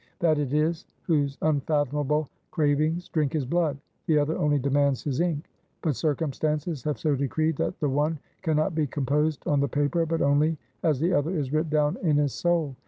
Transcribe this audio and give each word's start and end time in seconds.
That 0.17 0.39
it 0.39 0.51
is, 0.51 0.85
whose 1.03 1.37
unfathomable 1.43 2.27
cravings 2.49 3.07
drink 3.07 3.33
his 3.33 3.45
blood; 3.45 3.77
the 4.07 4.17
other 4.17 4.35
only 4.35 4.57
demands 4.57 5.03
his 5.03 5.21
ink. 5.21 5.47
But 5.83 5.95
circumstances 5.95 6.81
have 6.85 6.97
so 6.97 7.15
decreed, 7.15 7.57
that 7.57 7.79
the 7.79 7.87
one 7.89 8.17
can 8.41 8.55
not 8.57 8.73
be 8.73 8.87
composed 8.87 9.45
on 9.45 9.59
the 9.59 9.67
paper, 9.67 10.07
but 10.07 10.23
only 10.23 10.57
as 10.81 10.99
the 10.99 11.13
other 11.13 11.37
is 11.37 11.53
writ 11.53 11.69
down 11.69 11.97
in 12.01 12.17
his 12.17 12.33
soul. 12.33 12.75